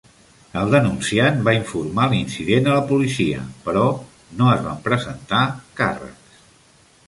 [0.61, 3.85] El denunciant va informar l'incident a la policia, però
[4.41, 5.47] no es van presentar
[5.83, 6.45] càrrecs.